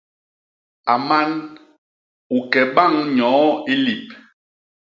[0.93, 1.31] A man,
[2.35, 4.07] u ke bañ nyoo i lip.